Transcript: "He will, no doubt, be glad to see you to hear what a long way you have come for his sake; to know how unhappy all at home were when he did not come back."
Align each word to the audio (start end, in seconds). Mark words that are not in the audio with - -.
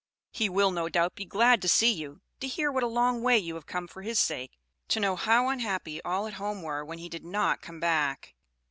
"He 0.31 0.49
will, 0.49 0.71
no 0.71 0.89
doubt, 0.89 1.13
be 1.13 1.25
glad 1.25 1.61
to 1.61 1.67
see 1.67 1.91
you 1.93 2.21
to 2.39 2.47
hear 2.47 2.71
what 2.71 2.81
a 2.81 2.87
long 2.87 3.21
way 3.21 3.37
you 3.37 3.53
have 3.53 3.67
come 3.67 3.87
for 3.87 4.01
his 4.01 4.17
sake; 4.17 4.57
to 4.87 4.99
know 4.99 5.15
how 5.15 5.49
unhappy 5.49 6.01
all 6.01 6.25
at 6.25 6.33
home 6.41 6.63
were 6.63 6.83
when 6.83 6.97
he 6.97 7.07
did 7.07 7.23
not 7.23 7.61
come 7.61 7.79
back." 7.79 8.33